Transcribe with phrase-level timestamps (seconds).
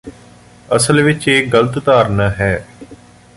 [0.69, 2.53] ਅਸਲ ਵਿਚ ਇਹ ਗਲਤ ਧਾਰਨਾ ਹੈ